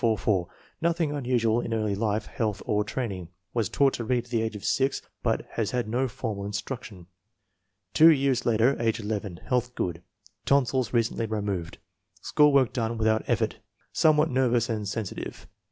Nothing 0.81 1.11
unusual 1.11 1.61
in 1.61 1.75
early 1.75 1.93
life, 1.93 2.25
health, 2.25 2.63
or 2.65 2.83
training. 2.83 3.27
Was 3.53 3.69
taught 3.69 3.93
to 3.93 4.03
read 4.03 4.25
at 4.25 4.29
the 4.31 4.41
age 4.41 4.55
of 4.55 4.65
6, 4.65 4.99
but 5.21 5.45
has 5.51 5.69
had 5.69 5.87
no 5.87 6.07
formal 6.07 6.43
instruction. 6.43 7.05
Two 7.93 8.09
years 8.09 8.43
later, 8.43 8.75
age 8.81 8.99
11. 8.99 9.41
Health 9.45 9.75
good. 9.75 10.01
Tonsils 10.43 10.91
recently 10.91 11.27
removed. 11.27 11.77
School 12.19 12.51
work 12.51 12.73
done 12.73 12.97
without 12.97 13.23
effort. 13.27 13.59
Somewhat 13.93 14.31
nervous 14.31 14.69
and 14.69 14.87
sensitive. 14.87 15.45